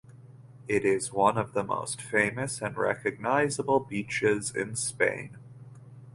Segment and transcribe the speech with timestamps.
[0.67, 5.37] It is one of the most famous and recognizable beaches in Spain.